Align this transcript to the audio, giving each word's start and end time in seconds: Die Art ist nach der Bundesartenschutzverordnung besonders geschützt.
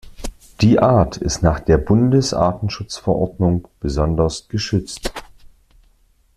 Die 0.61 0.79
Art 0.79 1.17
ist 1.17 1.43
nach 1.43 1.59
der 1.59 1.77
Bundesartenschutzverordnung 1.77 3.67
besonders 3.79 4.47
geschützt. 4.47 5.13